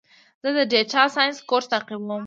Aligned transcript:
زه 0.41 0.49
د 0.57 0.59
ډیټا 0.71 1.03
ساینس 1.15 1.37
کورس 1.49 1.65
تعقیبوم. 1.73 2.19